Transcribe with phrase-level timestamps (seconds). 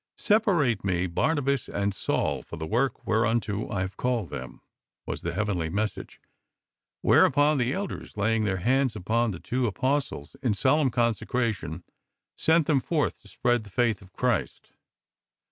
[0.17, 4.61] "Separate me Barnabas and Saul for the work whereunto I have called them,
[5.05, 6.19] was the heavenly message,'
[7.03, 11.83] whereupon the Elders, laying their hands upon the two Apostles in solemn consecration,
[12.35, 14.71] sent them forth to spread the faith of Christ.